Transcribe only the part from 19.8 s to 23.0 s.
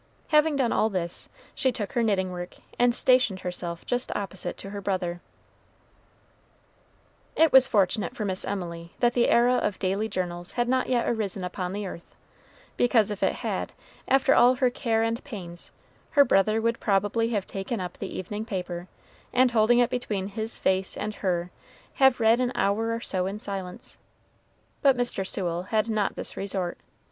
between his face and her, have read an hour